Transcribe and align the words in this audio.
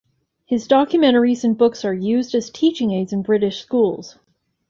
His 0.47 0.67
documentaries 0.67 1.43
and 1.43 1.55
books 1.55 1.85
are 1.85 1.93
used 1.93 2.33
as 2.33 2.49
teaching 2.49 2.89
aids 2.91 3.13
in 3.13 3.21
British 3.21 3.61
schools. 3.61 4.17